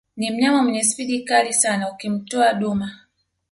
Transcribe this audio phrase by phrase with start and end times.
[0.17, 2.97] Ni mnyama mwenye speed kali sana ukimtoa duma